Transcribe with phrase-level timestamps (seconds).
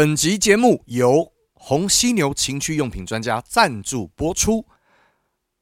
[0.00, 4.64] 本集节目由红犀牛情趣用品专家赞助播出。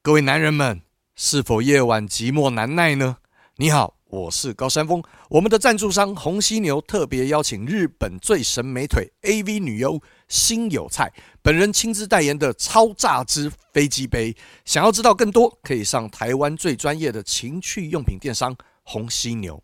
[0.03, 0.83] 各位男人们，
[1.15, 3.17] 是否夜晚寂寞难耐呢？
[3.55, 5.01] 你好，我是高山峰。
[5.31, 11.11] 我们的赞助商红犀牛特别邀请日本最神美腿 AV 女优新有菜
[11.41, 14.37] 本人亲自代言的超榨汁飞机杯。
[14.65, 19.59] 想要知道更多，可以上台湾最专业的情趣用品电商红犀牛。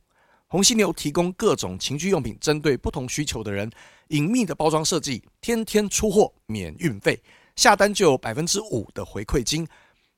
[0.54, 3.68] 红犀牛提供各种情趣用品，针对不同需求的人，
[4.10, 7.20] 隐秘的包装设计，天天出货免运费，
[7.56, 9.68] 下单就有百分之五的回馈金。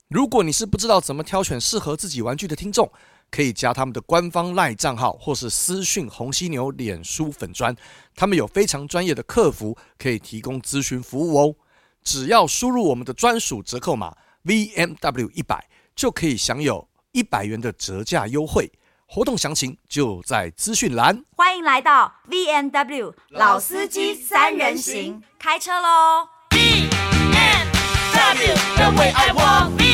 [0.10, 2.92] 如果你是不知道怎么挑选适合自己玩具的听众，
[3.32, 7.74] 可以加他们的官方 LINE 账号，或是私讯红犀牛脸书粉专，
[8.14, 11.56] 他们有非常专业的客服，可以提供咨询服务哦。
[12.04, 14.14] 只要输入我们的专属折扣码
[14.44, 15.66] VMW 一百，
[15.96, 18.70] 就可以享有一百元的折价优惠。
[19.08, 21.24] 活动详情就在资讯栏。
[21.38, 26.90] 欢迎来到 V N W 老司机三人行，开车喽！V
[27.32, 27.68] N
[28.14, 29.86] W the way I walk, V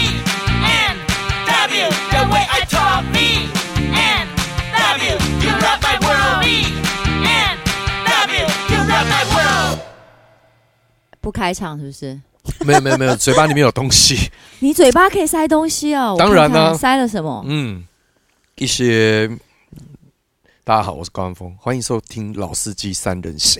[0.64, 0.98] N
[1.46, 3.48] W the way I talk, V
[3.94, 4.28] N
[4.74, 6.66] W you rock my world, V
[7.26, 7.58] N
[8.06, 9.80] W you rock my world。
[11.20, 12.20] 不开场是不是？
[12.66, 14.32] 没有没有没有，嘴巴里面有东西。
[14.60, 16.16] 你嘴巴可以塞东西哦。
[16.18, 17.44] 当然呢、啊，塞了什么？
[17.46, 17.86] 嗯。
[18.62, 19.28] 一些，
[20.64, 23.60] 大家好，我是高安峰，欢迎收听《老司机三人行》。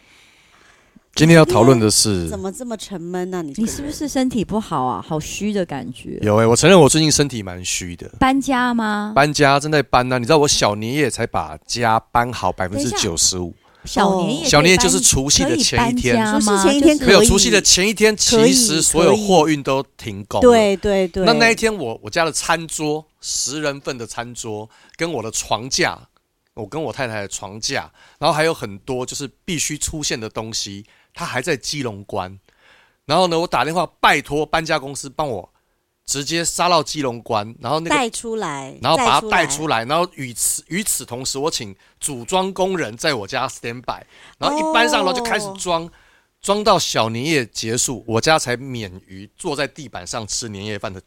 [1.16, 3.40] 今天要讨论的是，怎么这么沉闷呢、啊？
[3.40, 5.00] 你你是不是身体不好啊？
[5.00, 6.18] 好虚的感觉。
[6.20, 8.06] 有哎、欸，我承认我最近身体蛮虚的。
[8.20, 9.14] 搬家吗？
[9.16, 10.18] 搬家正在搬呢、啊。
[10.18, 13.54] 你知道我小年夜才把家搬好百分之九十五。
[13.86, 20.42] 小年夜，小年夜就是除夕的前一天，除夕前一天没有除夕的前一天，其实所有货运都停工。
[20.42, 21.24] 对对对。
[21.24, 25.98] 那那一天我我家的餐桌十人份的餐桌跟我的床架，
[26.54, 32.38] 我跟我太太的床架，然后还有很多就是必须出现的东西，它还在基隆关。
[33.04, 35.52] 然后呢，我打电话拜托搬家公司帮我。
[36.08, 44.06] 直接杀到基隆关，然后那个带出来，然后把它带出来，然后与此与此同时，我请组装工人在我家 stand by，
[44.38, 45.90] 然后一搬上楼就开始装，
[46.40, 51.02] 装到小年夜结束，我家才免于坐在地板上吃年夜饭的。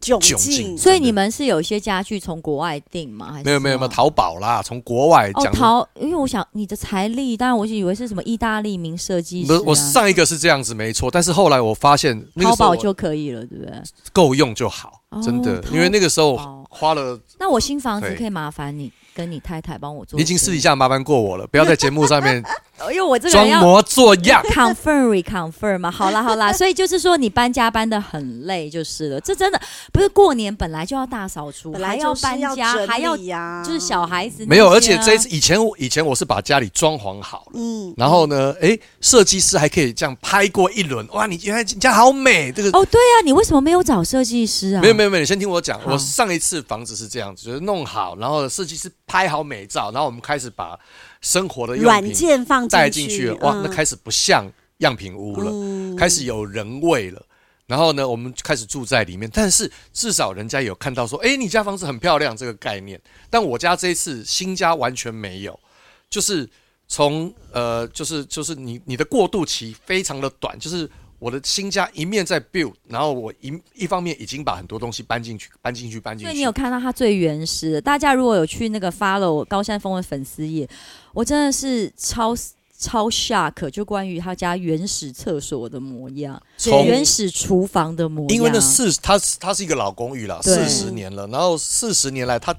[0.00, 3.32] 窘境，所以你们是有一些家具从国外订吗？
[3.32, 9.58] 还是没有没有没有淘宝啦，从国外讲、哦、淘，因为我想你的财力，当然我以为是什么意大利名设计师、啊。
[9.58, 13.72] 不是，我上一个是这样子没错，但是后来我发现淘宝就可以了，对不对？
[14.12, 17.20] 够用就好，真的，哦、因为那个时候花了。
[17.38, 20.16] 那我新房子可以麻烦你跟你太太帮我做。
[20.16, 22.42] 你已经私底下麻烦过我了，不要在节目上面。
[22.90, 29.60] 因为我这个装模作样， confirm reconfirm 嘛，好啦好啦， 所以就是说你搬家搬的很累就是了，这真的
[29.92, 33.14] 不是过年本来就要大扫除，本来要搬家，还要
[33.62, 44.80] 就是小孩子没有，而且这一次以前以前我是把家里装潢好了，嗯，然后呢，哎，设计师还可以这样拍过一轮，哇，你原来你家好美，这个哦，对啊，你为什么没有找设计师啊？
[44.80, 50.78] 没有没有没有，你先听我讲，我上一次房子是这样子，就是弄好，然后设计师拍好美照，然后我们开始把。
[51.22, 57.22] 生活的软件放带进去了，哇，那开始不像样品屋了，嗯、开始有人味了。
[57.66, 62.98] 然后呢，我们开始住在里面，但是至少人家有看到说，哎，你家房子很漂亮这个概念。
[63.28, 65.60] 但我家这一次新家完全没有，
[66.08, 66.48] 就是
[66.88, 70.88] 从呃，就是就是你你的过渡期非常的短，就是。
[71.20, 76.24] 我的新家一面在 build，然后我一一方面已经把很多东西搬进去，搬进去，搬进去。
[76.24, 77.80] 所以你有看到它最原始的。
[77.80, 80.66] 大家如果有去那个 follow 高山峰的粉丝页，
[81.12, 82.34] 我真的是超
[82.78, 88.28] 超 shock，就关于他家原始厕所的模样，从原始厨房的模样。
[88.30, 92.56] 因为那四，它它是一个老公寓了，四十年了，然后四十年来它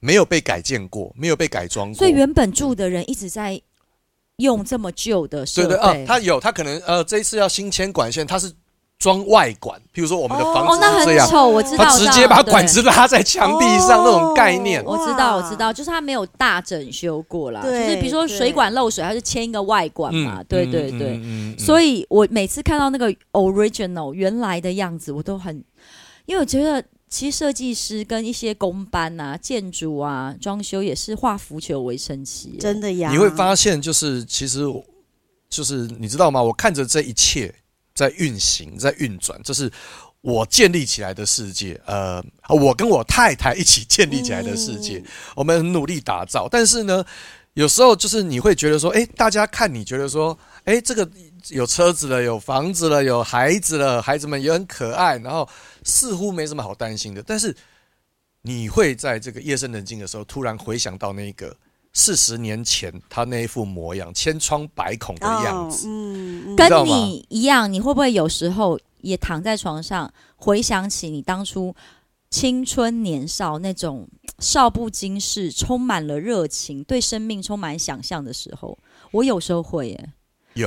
[0.00, 3.62] 没有被改建过，没有被改装过，所以原本住的人一直在。
[4.42, 8.52] 用这么旧的设备，对对啊，他有，他可能呃，这一次要新迁管线，他是
[8.98, 21.20] 装外管，譬如说我们的房子是这样，哦，那很丑，我知道，他直接把管子拉在墙壁上那种概念，我知道，我知道，就是他没有大整修过啦，就是比如说水管漏水，他是牵一个外管嘛，对对对，
[21.58, 25.64] 所以我每次看到那个 original 原来的样子，我都很，
[26.26, 26.84] 因为我觉得。
[27.12, 33.12] 其实设计师跟一些工班啊、建筑啊、装修也是化腐朽为神奇，真的呀！
[33.12, 34.60] 你会发现，就是其实，
[35.50, 36.42] 就是你知道吗？
[36.42, 37.54] 我看着这一切
[37.94, 39.70] 在运行、在运转，这是
[40.22, 41.78] 我建立起来的世界。
[41.84, 45.04] 呃，我跟我太太一起建立起来的世界，嗯、
[45.36, 46.48] 我们很努力打造。
[46.50, 47.04] 但是呢，
[47.52, 51.06] 有时候就是你会觉得说，哎，大家看你觉得说，哎，这个。
[51.48, 55.48] 有车子了，有房子了，有孩子了，孩子们也很可爱，然后
[55.84, 57.22] 似乎没什么好担心的。
[57.22, 57.54] 但是
[58.42, 61.56] 你会在这个夜深人静的时候，突然回想到那个
[61.92, 65.86] 四十年前他那一副模样，千疮百孔的样子。
[65.86, 71.74] 哦、嗯，嗯，跟你一样，你会不会有时候也躺在床上，回想起你当初
[72.30, 78.78] 青春年少那种少不经事、充满了热情、对生命充满想象的时候？
[79.10, 80.12] 我有时候会耶。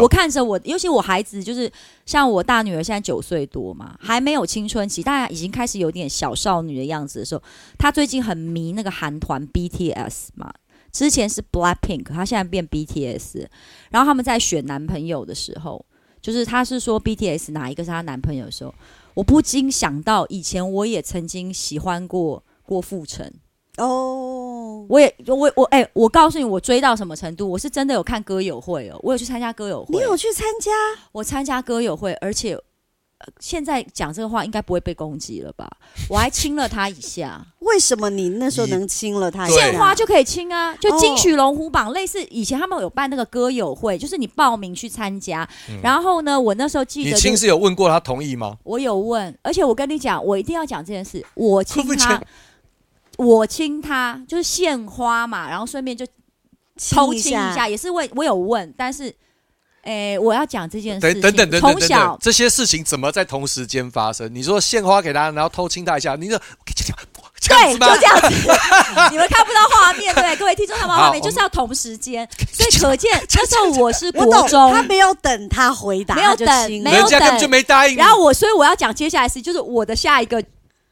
[0.01, 1.71] 我看着我，尤其我孩子，就是
[2.05, 7.43] 像我大女儿，现在九岁多嘛，还没有青春期，大家已经开始有点小少女的样子的时候，
[7.77, 10.51] 她最近很迷那个韩团 BTS 嘛，
[10.91, 13.45] 之前是 Blackpink，她现在变 BTS，
[13.91, 15.85] 然后他们在选男朋友的时候，
[16.21, 18.73] 就是她是说 BTS 哪一个是她男朋友的时候，
[19.13, 23.31] 我不禁想到以前我也曾经喜欢过郭富城。
[23.77, 24.44] 哦，
[24.89, 27.49] 我也我我哎、欸，我告诉你，我追到什么程度？
[27.49, 29.95] 我是真的有看歌友会哦，我有去参加歌友会。
[29.95, 30.71] 你有去参加？
[31.11, 35.69] 我参加歌友会，而且、呃、现在讲这个话应该不会被攻击了吧？
[36.09, 37.45] 我还亲了他一下。
[37.65, 39.59] 为什么你那时候能亲了他一下？
[39.59, 45.79] 献花就可以亲啊，就金曲龙虎榜、哦、类似以前他们有办那个歌友会，就是你报名去参加、嗯。
[45.81, 48.57] 然后呢，我那时候记得、你亲是有问过他同意吗？
[48.63, 52.21] 我有问，而且我跟你讲，我一定要讲这件事，我亲他。
[53.17, 56.05] 我亲他就是献花嘛，然后顺便就
[56.91, 59.13] 偷亲一下，也是问我有问，但是，
[59.83, 64.33] 哎，我要讲这件事情，等等等等，从小这些事情怎么在同时间发生？
[64.35, 66.37] 你说献花给他，然后偷亲他一下，你说
[67.47, 68.27] 对，就这样子，
[69.11, 76.47] 你们看不到画面，对，各位听众看不到画面，就是要同时间， 所以可见那时候我是国中，他没有等他回答，没有等，
[76.81, 77.95] 没有等，就没答应。
[77.95, 80.43] 然后我，所以我要讲接下来是，就是我的下一个。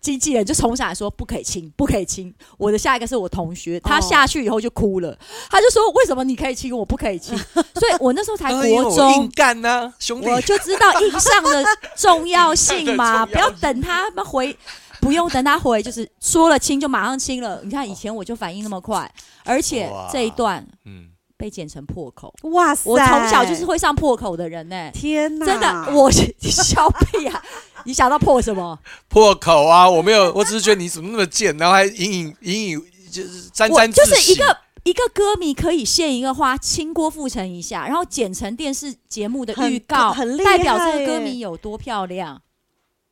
[0.03, 5.17] 经纪人就冲上来说：“不可以亲，不可以亲。”我的下一个是我同学，他下去以后就哭了，
[5.49, 7.35] 他就说：“为什么你可以亲，我不可以亲？”
[7.73, 11.63] 所以，我那时候才国中，硬干呢，兄弟，我就知道硬上的
[11.95, 14.55] 重要性嘛， 不要等他们回，
[14.99, 17.61] 不用等他回，就是说了亲就马上亲了。
[17.63, 19.09] 你看以前我就反应那么快，
[19.45, 21.12] 而且这一段，嗯。
[21.43, 22.89] 被剪成破口，哇塞！
[22.89, 24.89] 我从小就是会上破口的人呢、欸。
[24.93, 27.43] 天哪，真的，我笑屁啊！
[27.83, 28.79] 你想到破什么？
[29.09, 29.89] 破口啊！
[29.89, 32.81] 我没有，我只是觉得你怎么那么贱，然后还隐隐隐隐
[33.11, 34.11] 就是沾沾自喜。
[34.11, 42.41] 就是一个一个歌迷可以献一个花亲郭富城一下，然后剪成电视节目的预告，很厉害，代表这个歌迷有多漂亮。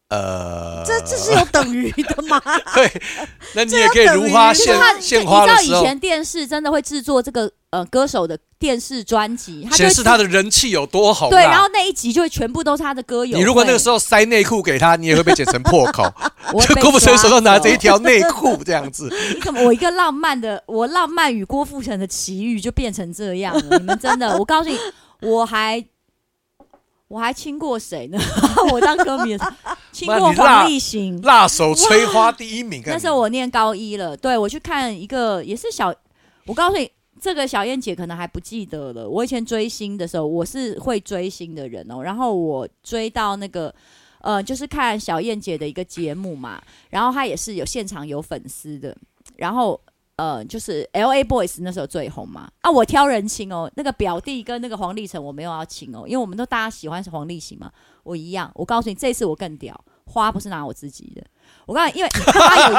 [0.07, 2.41] 呃，这这是有等于的吗？
[2.75, 3.01] 对，
[3.55, 5.61] 那你也可以如花献献花的时候。
[5.61, 11.29] 你知道以前电视真的会制作这个呃歌手的电视专辑，显示他的人气有多红。
[11.29, 13.37] 对，然后那一集就会全部都是他的歌友。
[13.37, 16.03] 你如果那个时候塞内裤给他，你也会被剪成破口。
[16.67, 19.09] 就郭富城手上拿着一条内裤这样子。
[19.33, 23.77] 你怎么我一个浪漫的我浪漫与郭富城的奇遇就变成这样了？
[23.79, 24.77] 你们真的，我告诉你，
[25.21, 25.83] 我还。
[27.07, 28.17] 我还亲过谁呢？
[28.71, 29.37] 我当歌迷
[29.91, 32.81] 亲过黄立行，辣手摧花第一名。
[32.85, 35.93] 那时候我念高一了，对，我去看一个也是小。
[36.45, 36.89] 我告诉你，
[37.21, 39.07] 这个小燕姐可能还不记得了。
[39.07, 42.01] 我以前追星的时候，我是会追星的人哦。
[42.01, 43.73] 然后我追到那个
[44.21, 46.61] 呃，就是看小燕姐的一个节目嘛。
[46.89, 48.97] 然后她也是有现场有粉丝的。
[49.37, 49.79] 然后。
[50.17, 51.23] 呃，就是 L.A.
[51.23, 52.69] Boys 那时候最红嘛啊！
[52.69, 57.71] 我挑人亲哦，那个表弟跟那个黄立成我没有要亲哦，因为我们都大家喜欢是黄立行嘛，
[58.03, 58.51] 我一样。
[58.53, 61.25] 我告诉你，这次我更屌，花不是拿我自己的。
[61.65, 62.75] 我告诉你，因为 花有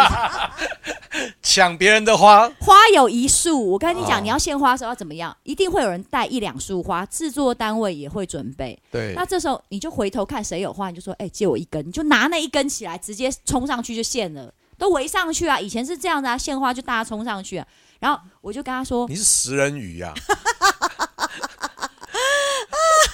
[1.42, 3.72] 抢别人的花，花有一束。
[3.72, 5.36] 我跟你讲，你要献花的时候要怎么样？
[5.42, 8.78] 一定会有人带一两束花，制作单位也会准备。
[8.90, 14.52] 对，那这时候你就回头看谁有花，你就说：“哎、欸，借我一根。”你就拿那一根起来，直接冲上去就献了。
[14.78, 15.60] 都围上去啊！
[15.60, 17.66] 以前是这样的啊，献花就大家冲上去啊。
[18.00, 20.12] 然后我就跟他说：“你是食人鱼呀！”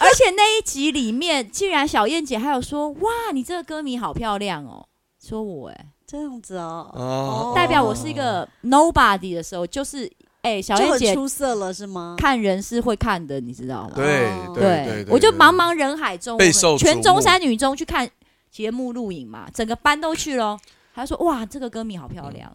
[0.00, 4.87] 而且那一集里面，竟然小燕姐还有说：“哇，你这个歌迷好漂亮哦！”
[5.28, 10.06] 说我哎、欸，这样子哦，哦，代表我是一个 nobody 的时候，就是
[10.40, 12.14] 哎、欸，小燕姐出色了是吗？
[12.16, 13.92] 看人是会看的，你知道吗？
[13.94, 18.08] 对对对，对，对，我就茫茫人海中，备受全中山女中去看
[18.50, 20.58] 节目录影嘛，整个班都去了。
[20.94, 22.50] 他说：“哇，这个歌迷好漂亮。”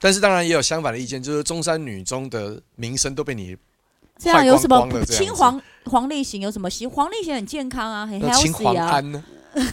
[0.00, 3.56] 但是当然也有相反的意见，就是中山女中的名声都被你
[4.18, 6.86] 这样有什么青黄黄立行有什么戏？
[6.86, 9.00] 黄立行很健康啊，很 healthy 啊。
[9.00, 9.24] 呢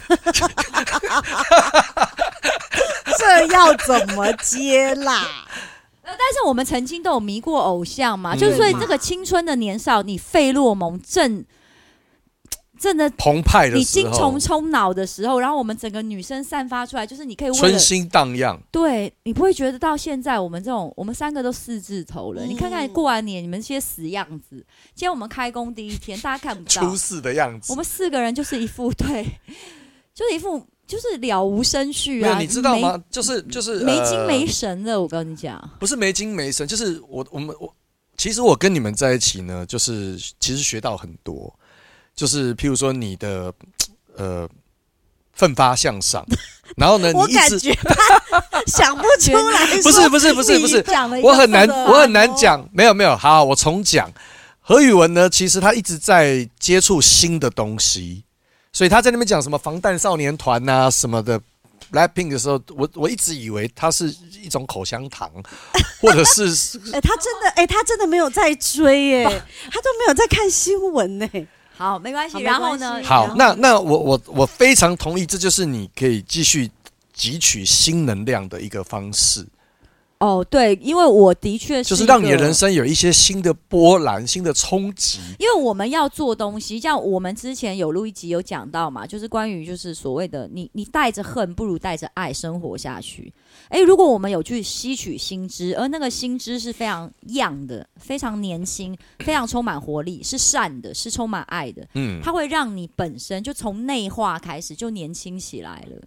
[3.18, 5.26] 这要怎么接啦？
[6.02, 11.44] 但是我们曾经都有迷过偶像嘛，就是所以这个青春的年少，你费洛蒙正。
[12.84, 18.60] 真的澎湃的，你精虫冲脑的时候，然后我们整个女生散发出来，就是你可以春心荡漾。
[18.70, 22.44] 对，你不会觉得到现在我们这种，我们三个都四字头了。
[22.44, 24.56] 嗯、你看看过完年你们这些死样子，
[24.94, 27.72] 今天我们开工第一天，大家看不到出事的样子。
[27.72, 29.24] 我们四个人就是一副对，
[30.14, 32.38] 就是一副就是了无生趣啊！
[32.38, 33.02] 你知道吗？
[33.08, 35.00] 就是就是没精没神的。
[35.00, 37.74] 我跟你讲，不是没精没神，就是我我们我
[38.18, 41.52] 其实我跟你们在一起呢，就是其实学到很多，
[42.14, 43.52] 就是譬如说你的
[44.16, 44.48] 呃
[45.32, 46.24] 奋发向上，
[46.76, 47.74] 然后呢，我你一直感觉
[48.66, 50.84] 想不出来，不是不是不是不是，
[51.22, 54.10] 我很难我很难讲，没有没有，好，我重讲。
[54.60, 58.24] 何宇文呢，其实他一直在接触新的东西，
[58.72, 61.40] 所以他在那边讲什么防弹少年团啊什么的。
[61.92, 65.30] Blackpink 的时候，我我一直以为它是一种口香糖，
[66.00, 66.46] 或者是
[66.86, 69.24] 哎、欸，他真的哎、欸，他真的没有在追哎，
[69.70, 71.28] 他都没有在看新闻呢。
[71.76, 72.38] 好，没关系。
[72.40, 73.02] 然后呢？
[73.04, 76.70] 好，那那我我我非常同意，这就是你可以继续
[77.16, 79.44] 汲取新能量的一个方式。
[80.24, 85.18] 哦，对，因为我的确是，就是让你的人生有一些新的波澜、新的冲击。
[85.38, 93.30] 因为我们要做东西，像我们之前有录一集有讲到嘛，就是关于就是所谓的你你带着恨不如带着爱生活下去。
[93.68, 106.00] 诶，如果我们有去吸取新知，而那个新知是非常 young 的、非常年轻、非常充满活力，是善的，是充满爱的，嗯，它会让你本身就从内化开始就年轻起来了。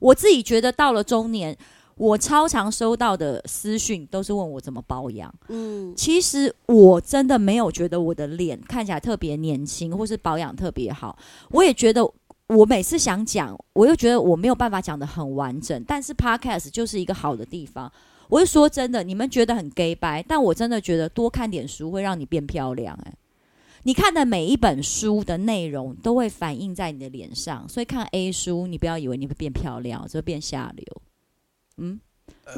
[0.00, 1.56] 我自己觉得到了中年。
[2.00, 5.32] 我超常收到的私讯都是问我怎么保养。
[5.48, 11.18] 嗯，其实我真的没有觉得我的脸看起来特别年轻，或是保养特别好。
[11.50, 12.02] 我也觉得
[12.46, 15.84] 我每次想讲，我又觉得我没有办法讲的很完整。
[15.86, 17.92] 但是 Podcast 就是一个好的地方。
[18.30, 22.98] 我是说真的，你们觉得很 gay 白，但我真的觉得多看点书会让你变漂亮。
[23.04, 23.12] 哎，
[23.82, 30.86] 你看的每一本书的内容都会反映在你的脸上，所以看 A 书，你不要以为你会变漂亮，只会变下流。
[31.80, 31.98] 嗯，
[32.44, 32.52] 呃，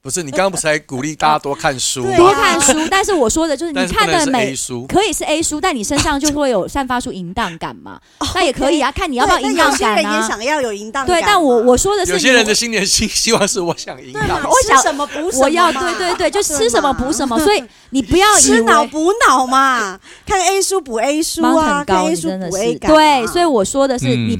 [0.00, 2.16] 不是，你刚刚不是还鼓励大家多看书吗？
[2.16, 7.98] 多看书，但是我说的就是你看的每书可以是 A 书，但你身上就会有散发出淫荡感嘛？
[8.34, 10.00] 那也可以啊，看你要不要淫荡感啊。
[10.00, 11.16] 有些人也想要有淫荡感。
[11.16, 14.40] 对，但我我说的是，有些人的新年新希望是我想淫荡。
[14.44, 17.38] 我想什么补什么，我要对对对，就吃什么补什么。
[17.44, 22.90] 所以你不要吃脑补脑嘛，看 A 书补 A 书啊，看 A 书补 A 感。
[22.92, 24.38] 对，所以我说的是你，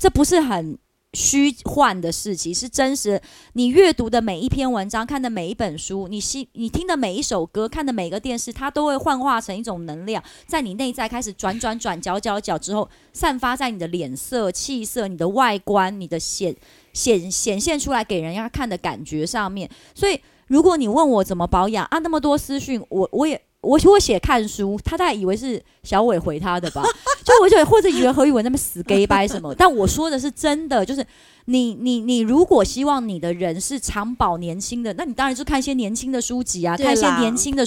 [0.00, 0.78] 这不是很。
[1.14, 3.20] 虚幻的事情是真实。
[3.52, 16.54] 你阅读的每一篇文章，看的每一本书，你听你听的每一首歌，看的每个电视，它都会幻化成一种能量，在你内在开始转转转、搅搅搅之后，散发在你的脸色、气色、你的外观、你的显
[16.92, 19.70] 显显现出来给人家看的感觉上面。
[19.94, 23.40] 所以，如果你问我怎么保养啊，那么多私讯，我我也。
[23.64, 26.82] 我我写看书，他大概以为是小伟回他的吧，
[27.24, 31.04] 就我就或者以为何宇文那么死 gay 掰什么，但我说的是真的，就是
[31.46, 37.64] 你你你如果希望你的人是长保年轻的，那你当然就看一些年轻的书籍啊，看一些年轻的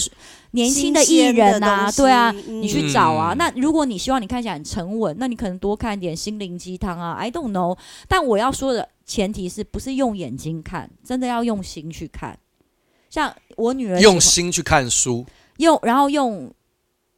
[0.52, 3.34] 年轻的艺人啊，对啊，你去找啊。
[3.36, 7.76] 那如果你希望你看起来很沉稳，那你可能多看一点心灵鸡汤啊，I don't know。
[8.06, 12.38] 但我要说的前提是不是用眼睛看，真的要用心去看。
[13.10, 15.24] 像我女儿用心去看书。
[15.58, 16.52] 用，然后用，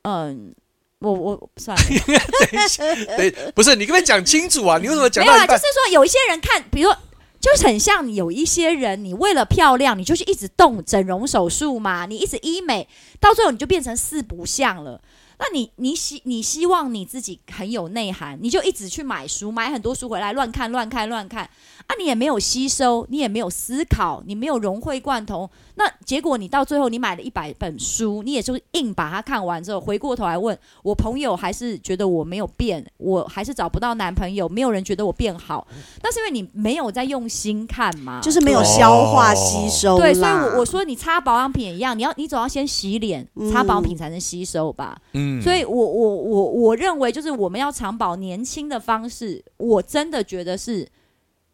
[0.02, 0.54] 嗯，
[0.98, 1.82] 我我算了，
[2.52, 2.84] 等一下，
[3.16, 4.76] 对， 不是你跟我讲清楚啊！
[4.78, 5.24] 你为什么讲？
[5.24, 6.98] 没有啊，就是说有一些人看，比如说，
[7.40, 12.86] 就是很像有一些人，你为了漂亮，你就是一直动整容手术嘛，你一直医美，
[13.18, 15.00] 到最后你就变成四不像了。
[15.38, 21.48] 那你你希你希望你自己很有内涵，你就一直去买书，买很多书回来乱看乱看乱看
[21.90, 21.94] 啊！
[21.98, 25.50] 你也没有吸收，你也没有思考，你没有融会贯通。
[25.74, 35.66] 那结果你到最后，你买了一百本书，你也就硬把它看完之后，回过头来问我朋友，还是觉得我没有变，我还是找不到男朋友，没有人觉得我变好。
[36.00, 39.98] 那是因为你没有在用心看嘛，就是没有消化吸收。
[39.98, 44.96] 对，所以我我说你擦保养品也一样，你要你总要先洗脸，擦保养品才能吸收吧。
[45.14, 50.86] 嗯，所以我我我我认为就是我们要长保年轻的方式，我真的觉得是。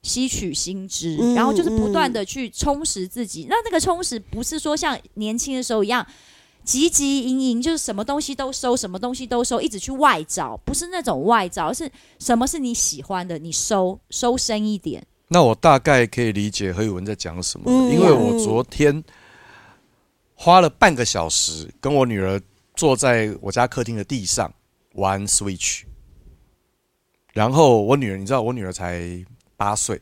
[0.06, 3.46] 吸取新知，然后就是不断的去充实自己。
[3.50, 6.06] 那那个充实不是说像年轻的时候一样
[6.64, 15.04] 汲汲营营，就是什么东西都收，什么东西都收，一直去外找，不是那种外找，而是什么是你喜欢的，你收收深一点。
[15.28, 19.02] 那我大概可以理解何宇文在讲什么，嗯、因为我昨天
[20.34, 22.40] 花了半个小时跟我女儿
[22.76, 24.54] 坐在我家客厅的地上
[24.94, 25.82] 玩 Switch，
[27.32, 29.26] 然后我女儿，你知道我女儿才。
[29.56, 30.00] 八岁，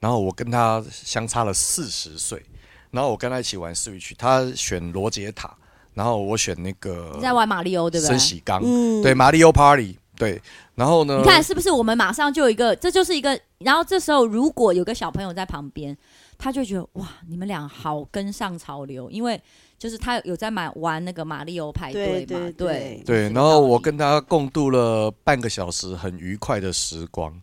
[0.00, 2.42] 然后我跟他相差了四十岁，
[2.90, 5.56] 然后我跟他一起玩 Switch，他选罗杰塔，
[5.94, 8.10] 然后我选那个你在玩马里奥对不对？
[8.10, 10.40] 森喜刚，嗯、对马里奥 Party，对，
[10.74, 11.18] 然后呢？
[11.18, 15.96] 你看是不是我们马上就有一个，这就是一个，然后这时候如果有个小朋友在旁边，
[16.38, 19.40] 他就觉得哇，你们俩好跟上潮流，因为
[19.76, 27.38] 就是他有在买玩那个马里奥派对嘛，对对对，对，对，然后我跟他共度了半个小时很愉快的时光。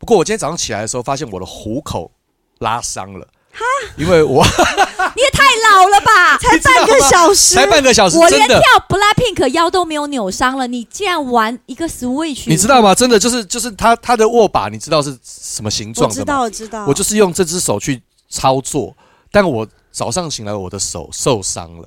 [0.00, 2.10] 不过我今天早上起来的时候，发现我的虎口
[2.58, 3.60] 拉伤了，哈，
[3.96, 4.42] 因为我
[5.14, 12.94] 你也太老了吧， 才半个小时，才半个小时，我连跳 Blackpink 腰都没有扭伤了，你竟然玩一个 Switch，你知道吗？
[12.94, 16.20] 真的就是就是他他的握把，你知道是什么形状的吗？
[16.20, 18.96] 我知道，我知道，我就是用这只手去操作，
[19.30, 21.86] 但我早上醒来，我的手受伤了。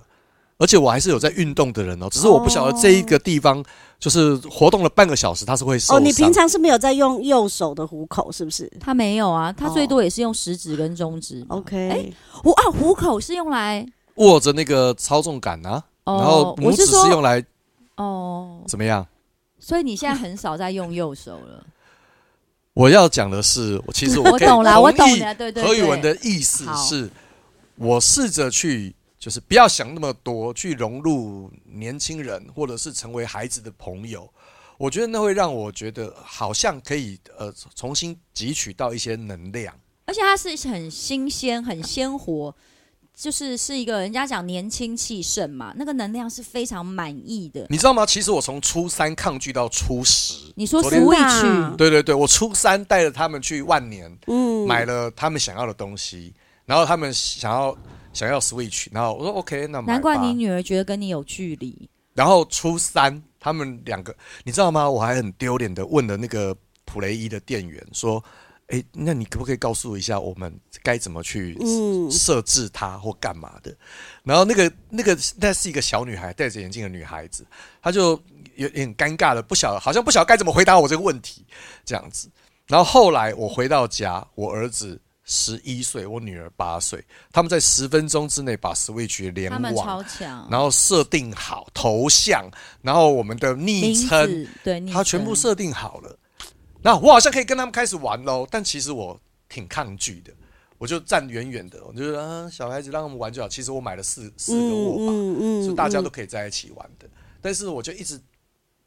[0.59, 3.61] 而且我还是有在运动的人哦，只是我不晓得这一个地方
[4.03, 5.95] 就是活动了半个小时，它是会受伤。
[5.95, 8.69] 哦，你平常是没有在用右手的虎口，是不是？
[8.77, 11.41] 他没有啊，他最多也是用食指跟中指。
[11.47, 17.41] OK，哎，虎啊，虎口是用来握着那个操纵杆啊，然后拇指是用来
[17.95, 19.07] 哦，怎么样？
[19.57, 21.65] 所以你现在很少在用右手了。
[22.73, 25.63] 我要讲的是，我其实我 懂了，我懂了，对对。
[25.63, 27.09] 何宇文的意思是，
[27.77, 28.93] 我试着去。
[29.23, 34.29] 就是不要想那么多，去融入年轻人，或者是成为孩子的朋友。
[34.77, 39.73] 我觉得那会让我觉得好像可以呃重新汲取到一些能量，
[40.07, 42.53] 而且它是很新鲜、很鲜活，
[43.15, 47.65] 就是是一个人家讲年轻气盛嘛，那个能量是非常满意的。
[47.69, 48.05] 你知道吗？
[48.05, 51.75] 其实我从初三抗拒到初十，你说 Switch？
[51.77, 56.33] 对对对，我初三带着他们去万年，嗯，买了他们想要的东西，
[56.65, 57.73] 然后他们想要。
[58.13, 61.89] 想要 Switch，然后我说 OK，那难怪你女儿觉得跟你有距离。
[62.13, 64.87] 然后初三，他们两个，你知道吗？
[64.87, 66.55] 我还很丢脸的问了那个
[66.85, 68.23] 普雷伊的店员说
[68.69, 71.57] ：“哎，那你可不可以告诉我一下，我们该怎么去
[72.11, 73.75] 设置它或干嘛的？”
[74.23, 77.43] 然后那个那个那是一个小女孩，戴着眼镜的女孩子，
[77.81, 78.11] 她就
[78.55, 81.43] 有点尴尬的，不晓得好像不晓得该怎么回答我这个问题，
[81.83, 82.29] 这样子。
[82.67, 85.01] 然后后来我回到家，我儿子。
[85.25, 90.05] 十一岁，我女儿八岁，他们在十分钟之内把 Switch 联网，
[90.49, 92.49] 然后设定好头像，
[92.81, 96.19] 然后我们的昵称，对，他全部设定好了。
[96.81, 100.33] 那我好像可以跟他们开始玩喽，但其实我挺抗拒的，
[100.77, 103.47] 我就站远远的，我觉得啊，小孩子让他们玩就好。
[103.47, 107.07] 其实我买了四四个握把，嗯嗯，所以大家都可以在一起玩的。
[107.41, 108.19] 但是我就一直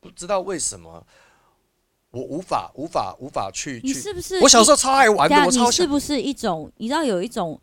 [0.00, 1.06] 不知道为什么。
[2.10, 4.40] 我无法无法无法去，你是不是？
[4.40, 6.70] 我小时候超爱玩的，我超你是不是一种？
[6.78, 7.60] 你知道有一种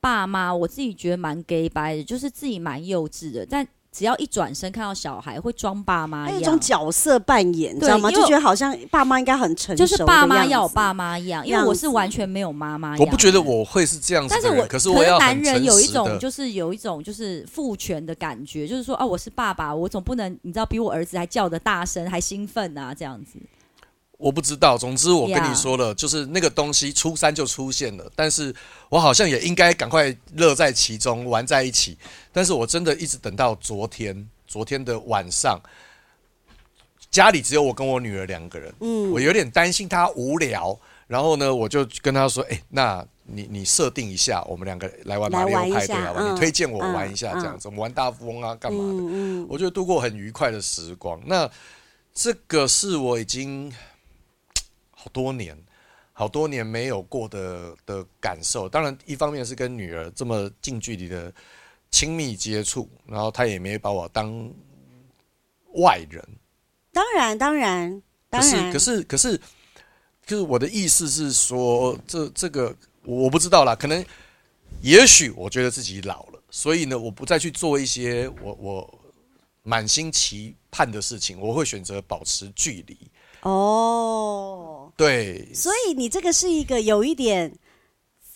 [0.00, 8.10] 爸妈，我自己觉得蛮 gay 白的，就是自己蛮幼稚的，但只要一转身看到小孩，会装爸妈一样，一种角色扮演，你知道吗？
[8.10, 12.96] 就觉得好像爸妈应该很成熟，就是爸妈要有爸妈一样，因为我是完全没有妈妈。
[12.98, 23.38] 我不觉得我会是这样子，但是我可是我要男人有一种就是有一种就是父权的感觉，就是说啊，我是爸爸，我总不能你知道比我儿子还叫的大声，还兴奋啊，这样子。
[24.18, 28.52] 我不知道，总之我跟你说了，就是那个东西初三就出现了，但是
[28.88, 31.96] 我好像也应该赶快乐在其中，玩在一起。
[32.32, 35.60] 但是我真的一直等到昨天，昨天的晚上，
[37.12, 40.76] 家里只有我跟我女儿两个人，嗯，我有点担心她无聊，
[41.06, 46.28] 然后呢，我就跟她说，哎，那你你设定一下，我们两个来玩马里奥派对好吧？
[46.28, 49.46] 你推荐我玩一下这样子，我们玩大富翁啊，干嘛的？
[49.48, 51.20] 我觉得度过很愉快的时光。
[51.24, 51.48] 那
[52.12, 53.72] 这个是我已经。
[55.00, 55.56] 好多年，
[56.12, 58.68] 好多年没有过的的感受。
[58.68, 61.32] 当然，一方面是跟女儿这么近距离的
[61.88, 64.52] 亲密接触，然后她也没把我当
[65.74, 66.20] 外人。
[66.92, 68.72] 当然，当然，当然。
[68.72, 69.40] 可是，可是，可是，
[70.26, 73.76] 就是我的意思是说，这这个我不知道啦。
[73.76, 74.04] 可能，
[74.80, 79.00] 也许我觉得自己老了，所以呢，我不再去做一些我我
[79.62, 82.98] 满心期盼的事情，我会选择保持距离。
[83.42, 87.56] 哦，对，所以你这个是一个有一点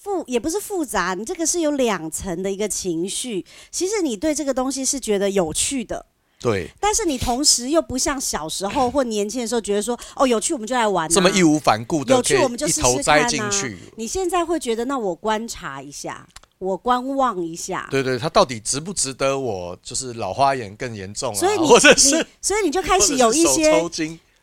[0.00, 3.44] 复，也不是复杂，你这个是有两层的一个情绪。
[3.72, 6.06] 其实你对这个东西是觉得有趣的，
[6.38, 13.76] 对，但是你同时又不像小时候或年轻的时候觉得说，哦，有趣我们就来玩，这么义无反顾的，有趣我们就试试看进去。
[13.96, 16.24] 你现在会觉得，那我观察一下，
[16.58, 21.36] 我观望一下，对对，它到底值不值得我就是老花眼更严重啊？
[21.36, 23.82] 所以你，或者是，所以你就开始有一些。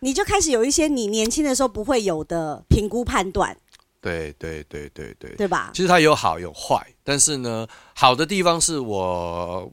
[0.01, 3.55] 你就开始有一些你年轻的时候不会有的评估判断，
[4.01, 5.71] 对对对对对，对吧？
[5.73, 9.69] 其实它有好有坏，但是呢，好的地方是我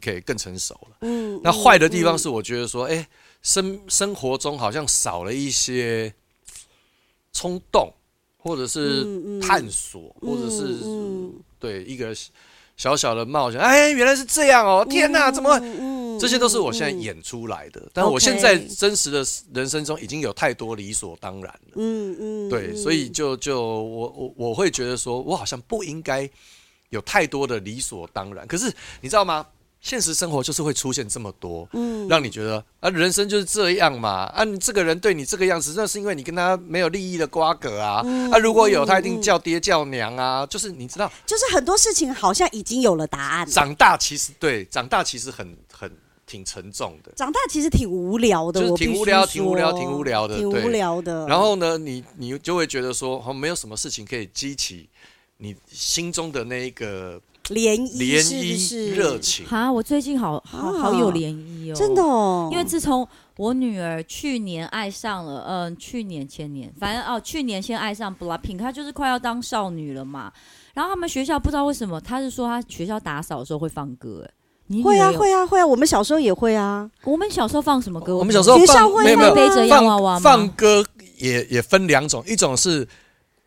[0.00, 3.06] 可以更成熟了，嗯，那坏的地方是我觉得说，哎、嗯，
[3.42, 6.12] 生生活中好像少了一些
[7.32, 7.92] 冲动，
[8.38, 9.04] 或者是
[9.40, 12.16] 探索，嗯嗯、或者是、嗯、对一个
[12.76, 15.60] 小小的冒险，哎，原来是这样哦，天哪，怎么？
[16.16, 21.72] 嗯这些都是我现在演出来的，但我现在真实的人生中已经有太多理所当然了。
[21.76, 26.28] 嗯嗯，对，所以就就我我我会觉得说，我好像不应该
[26.90, 28.46] 有太多的理所当然。
[28.46, 29.46] 可是你知道吗？
[29.78, 43.46] 现实生活就是会出现这么多，嗯，让你觉得啊，人生就是这样嘛，啊，你这个人对你这个样子，那是因为你跟他没有利益的瓜葛啊，嗯、啊，如果有，他一定叫爹叫娘啊，嗯、就是你知道，就是很多事情好像已经有了答案。
[43.48, 45.88] 长大其实对，长大其实很很
[46.26, 51.26] 挺沉重的，长大其实挺无聊的，就是挺无聊，挺无聊，挺无聊的，挺无聊的。
[51.26, 54.88] 然后呢，你你就会觉得说，好像没有什么事情可以激起
[55.38, 57.20] 你心中的那一个。
[57.50, 59.70] 涟漪，涟漪热情啊！
[59.70, 62.48] 我最近好好好有涟漪哦，真的哦。
[62.50, 70.32] 因为自从我女儿去年爱上了，嗯、呃，去年前年，反正哦，去年先爱上 BLACKPINK，她就是快要当少女了嘛。
[70.74, 74.30] 然后他们学校不知道为什么，她是说她学校打扫的时候会放歌，哎，
[74.68, 75.66] 你会啊会啊会啊！
[75.66, 76.90] 我们小时候也会啊。
[77.04, 78.16] 我们小时候放什么歌？
[78.16, 79.22] 我们小时候放学校会没
[79.84, 80.84] 娃娃放，放歌
[81.18, 82.86] 也也分两种，一种是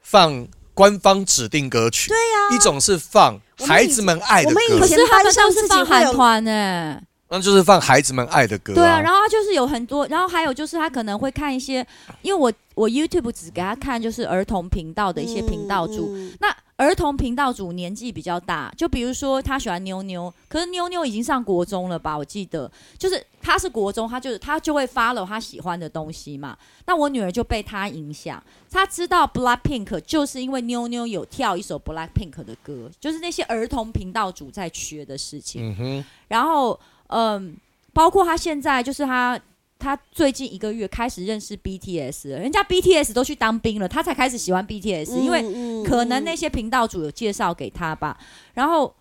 [0.01, 3.39] 放官方指定歌曲，对呀、啊，一种是放。
[3.67, 6.97] 孩子们爱的歌，可是他们都是放韩团呢，
[7.29, 8.73] 那就是放孩子们爱的歌。
[8.73, 11.85] 对啊，然后他就是有很多，然后还有就是他可能会看一些，
[12.21, 16.55] 因为我我 YouTube 只给他看就是儿童频道的一些频道主，嗯嗯、那。
[16.79, 22.17] 儿童频道主年纪比较大，就比如说他喜欢妞妞，可是妞妞已经上国中了吧？
[22.17, 26.57] 我记得，就是他是国中，他就是他就会 follow 他喜欢的东西嘛。
[26.85, 35.71] 那我女儿就被他影响，他知道 Blackpink 就是因为妞妞有跳一首 Blackpink 的歌，就是那些儿童频道主在学的事情。
[35.71, 36.05] 嗯哼。
[36.29, 36.79] 然后，
[37.09, 37.55] 嗯，
[37.93, 39.39] 包括他现在就是他。
[39.81, 45.41] 他最近一个月开始认识 BTS，人家 BTS 都去当兵了，他才开始喜欢 BTS，因为
[45.85, 48.19] 可能那些频道主有介绍给他吧。
[48.53, 48.93] 然后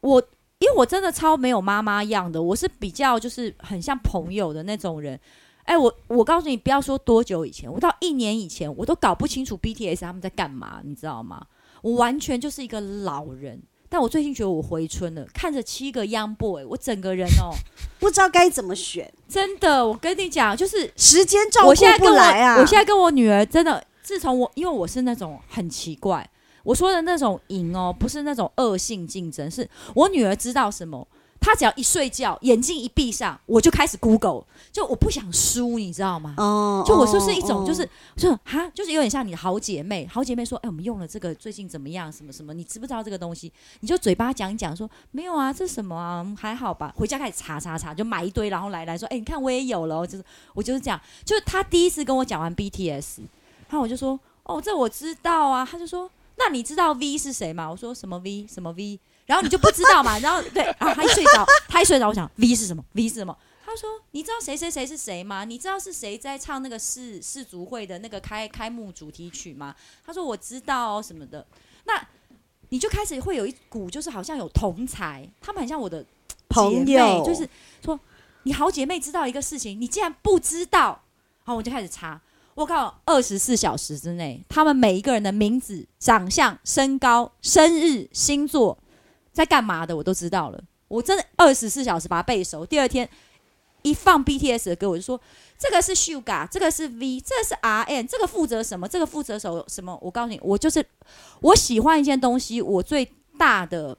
[0.00, 0.20] 我，
[0.58, 5.18] 因为我真的超没有妈妈样的，我是比较就是很像朋友的那种人。
[5.62, 11.42] 哎，我我告诉你，不要说多久以前，我到一年以前，我都搞不清楚 BTS 他们在干嘛，你知道吗？
[11.80, 13.62] 我完全就是一个老人。
[13.94, 17.54] 但我最近觉得我回春了，看着七个 Young Boy，我整个人哦，
[18.00, 19.08] 不知道该怎么选。
[19.28, 22.58] 真的，我跟你讲，就是时间照顾不来啊。
[22.58, 26.28] 我现在跟我女儿真的，自从我因为我是那种很奇怪，
[26.64, 31.06] 我说的那种赢哦，不是那种恶性竞争，是我女儿知道什么。
[31.44, 36.34] 他只要一睡觉，眼睛一闭上，我就开始 Google，就我不想输，你知道吗？
[36.38, 42.10] 哦，就我说是一种，就是说哈，就是有点像你的好姐妹，好姐妹说，哎，我们用了这个，最近怎么样？
[42.10, 42.54] 什么什么？
[42.54, 43.52] 你知不知道这个东西？
[43.80, 46.26] 你就嘴巴讲一讲，说没有啊，这什么啊？
[46.40, 46.94] 还好吧。
[46.96, 50.98] 回家开始查查查，就买一堆，然后来来说，哎，你看我也有了，就是我就是这样。
[51.26, 53.18] 就是他第一次跟我讲完 BTS，
[53.68, 55.68] 然后我就说，哦，这我知道啊。
[55.70, 57.70] 他就说，那你知道 V 是谁吗？
[57.70, 58.46] 我说什么 V？
[58.50, 58.98] 什么 V？
[59.26, 63.36] 然后你就不知道嘛， 然后对，然后他一睡着，他一睡着，我想 V 是什么？V 是什么？
[63.66, 65.44] 他说：“你知道谁谁谁是谁吗？
[65.44, 69.74] 你知道是谁在唱那个世世足会的那个开开幕主题曲吗？”
[70.06, 71.44] 他说：“我知道哦，什么的。”
[71.84, 72.06] 那
[72.68, 76.04] 你就开始会有一股，就是好像有同才，他们很像我的
[76.48, 77.48] 朋友就是
[77.84, 77.98] 说
[78.44, 81.02] 你好姐妹知道一个事情，你竟然不知道，
[81.42, 82.20] 好，我就开始查。
[82.54, 88.78] 我靠，二十四小时之内，他们每一个人的名字、长相、身高、生日、星座。
[89.34, 92.64] 在干嘛的我都知道了，我真的二十四小时把它背熟。
[92.64, 93.06] 第二天
[93.82, 95.20] 一放 BTS 的歌，我就说
[95.58, 98.88] 这个是 Suga，这个是 V，这个是 RM，这个负责什么？
[98.88, 99.98] 这个负责什什么？
[100.00, 100.86] 我告诉你，我就是
[101.40, 103.98] 我喜欢一件东西，我最大的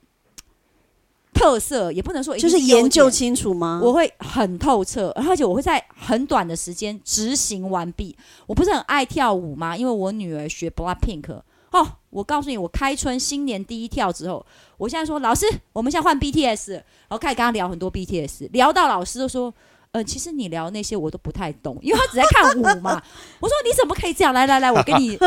[1.33, 3.81] 特色也不能说就是研究清楚吗？
[3.83, 8.17] 我会很透彻，而且我会在很短的时间执行完毕。
[8.47, 9.75] 我不是很爱跳舞吗？
[9.75, 11.41] 因为我女儿学 BLACKPINK。
[11.71, 14.43] 哦，我告诉你，我开春新年第一跳之后，
[14.77, 19.53] 我现在说老师，我们现在换 BTS，然后开始跟他聊很多 BTS，聊到老师都说，
[19.91, 23.03] 呃，其实你聊那些我都不太懂，因为他只在看舞嘛。
[23.41, 24.33] 我说你怎么可以这样？
[24.33, 25.17] 来来来，我跟你，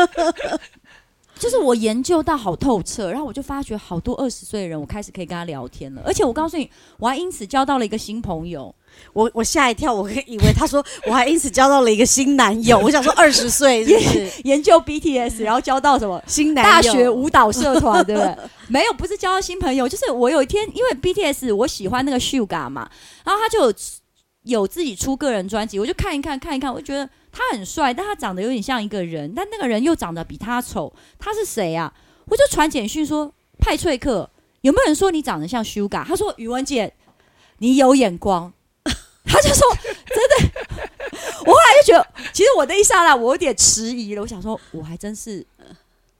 [1.37, 8.73] 就是我研究到好透彻，然后我就发觉好多二十岁的人，我开始可以跟他聊天了，而且我告诉你，我还因此交到了一个新朋友。
[9.13, 12.77] 我我吓一跳，我以为他说我还因此交到了一个新男友。
[12.79, 16.71] 我想说二十岁是不是研研究 BTS，然后交到什么新男友？
[16.71, 18.37] 大学舞蹈社团，对不对？
[18.67, 22.89] 没有，不是交到新朋友，就是我有一天因为 BTS，我喜欢那个 Suga 嘛，
[23.25, 23.73] 然后他就有
[24.43, 31.91] 有自己出个人专辑，我就看一看看一看，我就觉得他很帅，但他长得有点像一个人，但那个人又长得比他丑，他是谁啊？
[32.25, 34.29] 我就传简讯说派翠克，
[34.61, 36.05] 有没有人说你长得像 Suga？
[36.05, 36.93] 他说宇文姐，
[37.57, 38.53] 你有眼光。
[39.29, 39.63] 他就说
[40.09, 40.51] ：“真的，
[41.45, 44.21] 我后来就觉得，其实我那一刹那我有点迟疑了。
[44.21, 45.45] 我想说，我还真是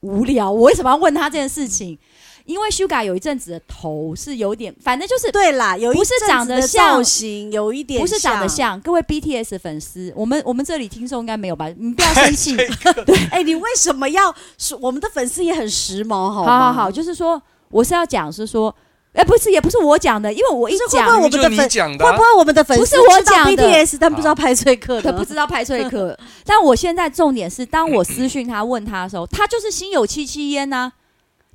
[0.02, 1.98] 无聊，我为什么要问他这件事情？
[2.46, 8.80] 因为 Suga 有一阵子的头是有点，反正就是对啦，有一不是长得像造型，有一点不是长得像。
[8.82, 11.68] 各位 BTS 粉丝，我们我们这里听众应该没有吧？
[11.78, 12.56] 你不要生气。
[13.06, 16.32] 对，哎，你为什么要说我们的粉丝也很时髦？
[16.32, 18.74] 好，好好好，就是说，我是要讲是说。”
[19.14, 26.18] 哎，不是，也不是我讲的，因为我一讲，会不会我们的粉讲的、啊，会不会我们的粉丝不是我讲的，BTS 但不知道派翠克，可不知道派翠克。
[26.46, 30.92] 但我现在重点是，当我私讯他问他的时候，他就是心有戚戚焉呐。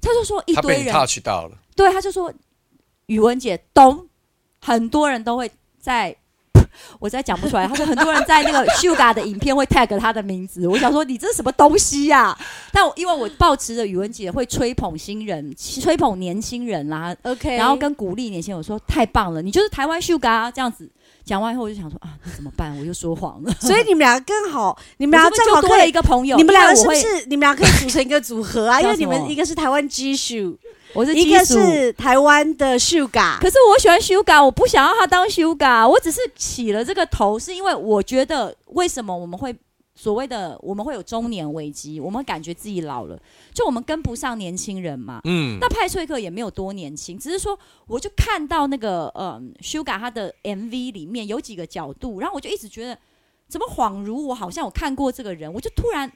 [0.01, 2.31] 他就说一堆人 touch 到了，对，他就说
[3.07, 4.07] 宇文姐懂，
[4.61, 6.15] 很多人都会在。
[6.99, 7.67] 我在讲不出来。
[7.67, 10.67] 他说很多人在那个 Sugar 的影片会 tag 他的名字。
[10.67, 12.39] 我想说你这是什么东西呀、啊？
[12.73, 20.89] 但我因为我抱持着宇文姐会吹捧新人、吹捧年轻人啦，OK，然后跟鼓励年轻人，我说太棒了，你就是台湾 Sugar 这样子。
[21.25, 22.77] 讲完以后我就想说啊，那怎么办？
[22.79, 23.51] 我又说谎了。
[23.59, 26.37] 所以你们俩更好， 你们俩正好多了一个朋友。
[26.37, 28.79] 你们俩是不是你们俩可以组成一个组合啊？
[28.83, 30.57] 因为你们一个是台湾 Jisoo。
[30.95, 39.55] 我是一个是台湾的 Suga，可是我喜欢 Suga，我不想要他当 Suga，我只是起了这个头，是因为我觉得为什么我们会
[39.97, 43.21] 所谓的我们会有中年危机，我们感觉自己老了，
[43.53, 45.21] 就我们跟不上年轻人嘛。
[45.25, 52.97] 嗯，那派翠克也没有多年轻，只是说我就看到那个嗯 Suga 他的 MV 里面有几个角度，然后我就一直觉得
[53.49, 56.11] 怎么恍如我好像我看过这个人，我就突然。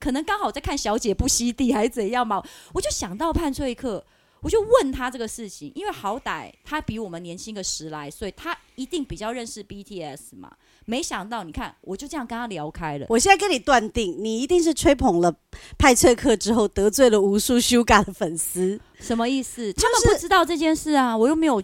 [0.00, 4.02] 可能刚好在看《小姐不吸地》还是怎样嘛，我就想到潘翠克，
[4.40, 10.50] 我就问他这个事情，因为好歹他比我们年轻个十来岁，他一定比较认识 BTS 嘛。
[10.86, 13.04] 没想到，你看，我就这样跟他聊开了。
[13.10, 15.32] 我现在跟你断定，你一定是吹捧了
[15.78, 18.80] 派翠克之后，得罪了无数 Suga 的粉丝。
[18.98, 19.70] 什么意思？
[19.74, 21.62] 就是、他们不知道这件事啊，我又没有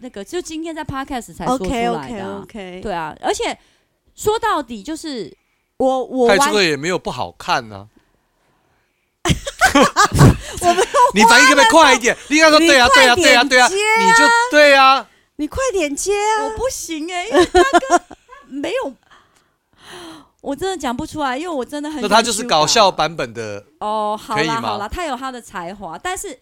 [0.00, 2.04] 那个，就今天在 Podcast 才说出来的、啊。
[2.04, 2.80] OK OK OK。
[2.82, 3.58] 对啊，而且
[4.14, 5.34] 说到底就是。
[5.78, 7.98] 我我拍这个也没有不好看呢、啊。
[10.60, 12.16] 我没有， 你反应可不可以快一点？
[12.28, 16.44] 你应该说对啊，对啊，对啊，对啊，你就对啊，你快点接啊！
[16.44, 18.00] 我不行哎、欸，因为他跟
[18.48, 18.94] 没有，
[20.40, 22.02] 我真的讲不出来，因为我真的很。
[22.02, 26.40] 那他就是搞笑版本的哦，好啦好啦，他有他的才华，但是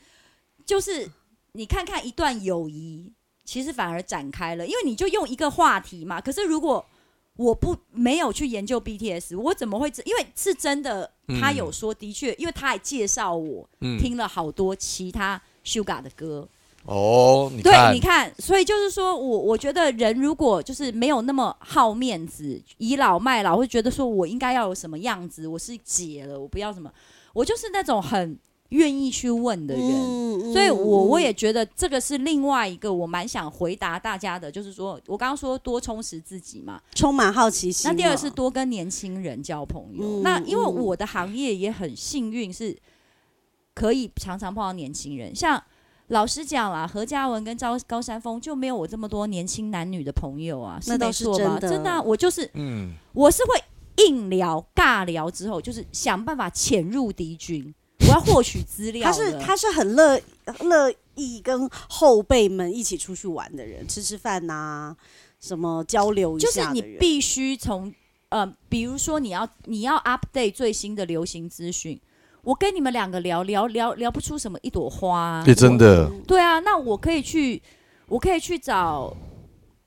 [0.65, 1.11] 就是
[1.53, 3.13] 你看看一段友谊，
[3.45, 6.21] 其实反而展开了，因为你就用一个话题嘛。
[6.21, 6.87] 可是如果
[7.37, 10.03] 我不没有去研究 BTS，我怎么会知？
[10.05, 16.49] 因为是真的，他有说的确，因为他还介绍我、嗯、听了好多其他 Sugar 的歌。
[16.85, 26.91] 哦，你对，你看，所以就是说我我觉得人如果就是没有那么好面子，倚老卖老，会觉得说我应该要有什么样子，我是姐了，我不要什么，
[27.33, 28.39] 我就是那种很。
[28.71, 37.89] 愿意去问的人，嗯、所以我我也觉得这个是另外一个我蛮想回答大家的，就是说我刚刚说多充实自己嘛，充满好奇心。
[37.89, 40.03] 那第二是多跟年轻人交朋友。
[40.03, 42.77] 嗯、那因为我的行业也很幸运，是
[43.75, 45.35] 可以常常碰到年轻人。
[45.35, 45.63] 像
[46.09, 51.59] 老实讲啦，何嘉文跟高高山峰就没有我这么多年轻男女的朋友啊，是没错吧？
[51.61, 57.75] 真的，我就是，嗯，我是会硬聊尬聊之后，就是想办法潜入敌军。
[58.01, 59.05] 我要获取资料。
[59.05, 60.21] 他是他是很乐
[60.61, 64.97] 乐意跟后辈们一起出去玩的人，吃吃饭呐、啊，
[65.41, 66.47] 什么交流一下。
[66.47, 67.93] 就是你必须从
[68.29, 71.99] 呃，比如说你要你要 update 最新的流行资讯，
[72.43, 75.43] 我跟你们两个聊聊聊聊不出什么一朵花、啊。
[75.45, 76.11] 对，真的。
[76.27, 77.63] 对啊，那我可以去，
[78.09, 79.17] 我可以去找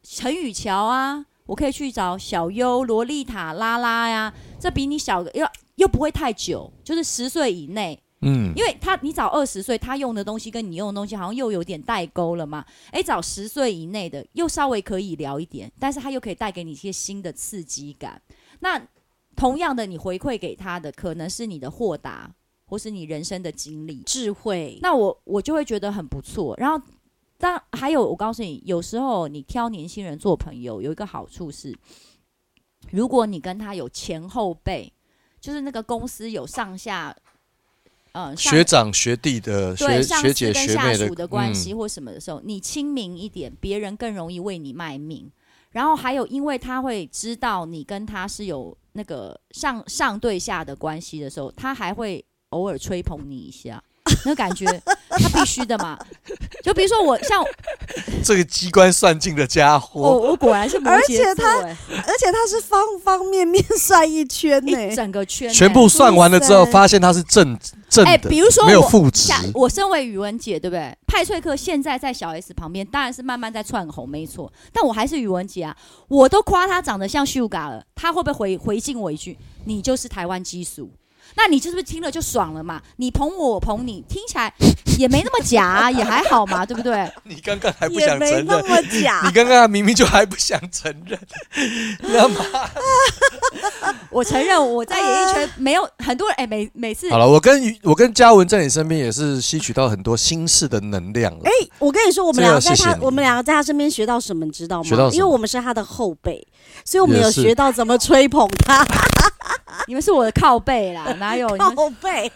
[0.02, 5.46] 陈宇桥啊，我可以去找小优、萝莉塔、拉拉呀，这比你小个又
[5.80, 7.98] 又不会太久，就是十岁以内。
[8.22, 12.66] 嗯，因为他你找二十岁，他用的东西跟你用的东西好像又有点代沟了嘛。
[12.92, 18.22] 哎，找十岁以内的又稍微可以聊一点，但是他又可以带给你一些新的刺激感。
[18.60, 18.78] 那
[19.38, 22.30] 同样的，你回馈给他的可能是你的豁达，
[22.66, 24.78] 或是你人生的经历、智慧。
[24.82, 26.54] 那我我就会觉得很不错。
[26.58, 26.86] 然后，
[27.38, 31.74] 当还有我告诉你，有时候你挑年轻人做朋友，有一个好处是，
[32.92, 34.92] 如果你跟他有前后辈，
[35.40, 37.16] 就是那个公司有上下。
[38.14, 45.32] 嗯，学长学弟的学学姐学妹属，的关系或什么的时候，嗯、你亲民一点，别人更容易为你卖命。
[45.70, 53.82] 然后还有，因为他会知道你跟他是有那个上上对下的关系的时候，他还会偶尔吹捧你一下。
[54.26, 54.66] 那感觉
[55.10, 55.98] 他必须的嘛，
[56.64, 57.44] 就比如说我像
[58.24, 67.58] 这个机关算尽的家伙，我我果然是摩羯座，而且他而且他是方方面面 算一圈呢，一整个圈，全部算完了之后，发现他是正
[67.90, 69.32] 正的，比如说没有负值。
[69.54, 70.96] 我身为宇文姐，对不对？
[71.08, 74.52] 派翠克现在在小 S 旁边，当然是慢慢在窜红，没错。
[74.72, 75.76] 但我还是宇文姐啊，
[76.08, 80.92] 我都夸他长得像 Suga 了，他会不会回回敬我一句：“你就是台湾激素？”
[81.36, 82.82] 那你是不是听了就爽了嘛？
[82.98, 84.54] 你捧我，我捧你，听起来
[84.98, 87.10] 也没那么假，啊， 也还好嘛，对不对？
[87.24, 89.22] 你刚刚还不想承认，那么假。
[89.26, 91.20] 你刚刚明明就还不想承认，
[92.02, 92.44] 知道吗？
[94.10, 101.42] 我承认我在演艺圈 没有很多人哎，每每次好了，我跟我跟嘉文在你身边也是吸取到很多新式的能量了。
[101.44, 104.84] 哎，我跟你说，我们两个在他，我们两个在他身边学到什么，你知道吗？
[104.84, 105.14] 学到什么？
[105.16, 106.46] 因为我们是他的后辈，
[106.84, 108.86] 所以我们有学到怎么吹捧他。
[109.88, 112.32] 你们是我的靠背啦， 哪有靠背？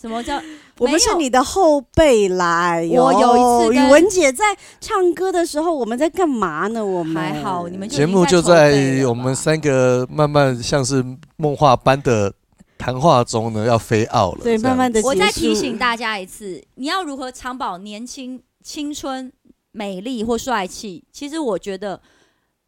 [0.00, 0.40] 什么叫？
[0.78, 2.76] 我们是你的后背啦。
[2.76, 4.44] 我有一次宇文姐在
[4.80, 6.82] 唱歌的时候，我们在干嘛呢？
[6.82, 11.04] 我们还好，你们节目就在我们三个慢慢像是
[11.36, 12.32] 梦话般的
[12.78, 14.38] 谈话中呢，要飞奥了。
[14.42, 15.02] 对，慢慢的。
[15.02, 19.30] 我再提醒大家一次，你要如何长保年轻、青春、
[19.72, 21.04] 美丽或帅气？
[21.12, 22.00] 其实我觉得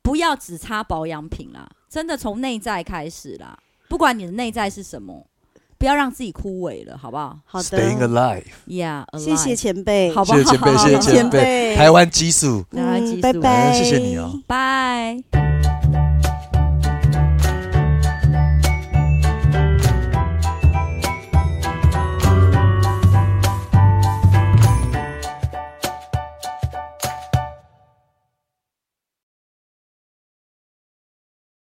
[0.02, 3.58] 不要只擦保养品啦，真的从内在开始啦。
[3.92, 5.26] 不管你的内在是什么。
[5.76, 7.38] 不要让自己枯萎了，好不好？
[7.44, 7.64] 好的。
[7.64, 10.38] Staying alive，yeah，谢谢前辈，好不好？
[10.38, 15.22] 谢谢前辈，谢谢前辈，台湾激素，台湾激素，拜拜，谢谢你哦，拜。